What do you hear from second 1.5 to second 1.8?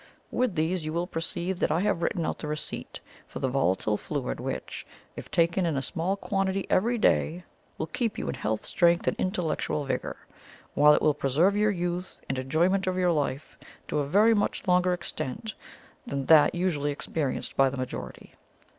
that